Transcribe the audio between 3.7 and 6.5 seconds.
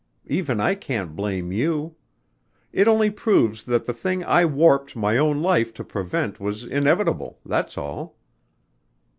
the thing I warped my own life to prevent